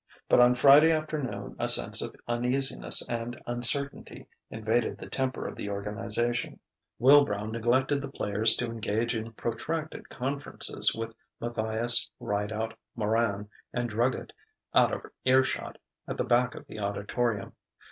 But 0.27 0.39
on 0.39 0.55
Friday 0.55 0.91
afternoon 0.91 1.55
a 1.59 1.69
sense 1.69 2.01
of 2.01 2.15
uneasiness 2.27 3.07
and 3.07 3.39
uncertainty 3.45 4.25
invaded 4.49 4.97
the 4.97 5.07
temper 5.07 5.47
of 5.47 5.55
the 5.55 5.69
organization. 5.69 6.59
Wilbrow 6.97 7.45
neglected 7.51 8.01
the 8.01 8.07
players 8.09 8.55
to 8.55 8.65
engage 8.65 9.15
in 9.15 9.31
protracted 9.33 10.09
conferences 10.09 10.95
with 10.95 11.13
Matthias, 11.39 12.09
Rideout, 12.19 12.73
Moran, 12.95 13.47
and 13.73 13.91
Druggett, 13.91 14.31
out 14.73 14.91
of 14.91 15.05
earshot, 15.23 15.77
at 16.07 16.17
the 16.17 16.23
back 16.23 16.55
of 16.55 16.65
the 16.65 16.79
auditorium. 16.79 17.53